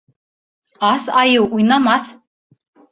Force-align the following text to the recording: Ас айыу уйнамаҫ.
Ас 0.91 1.05
айыу 1.21 1.47
уйнамаҫ. 1.59 2.13